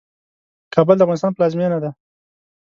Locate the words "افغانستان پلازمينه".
1.03-1.77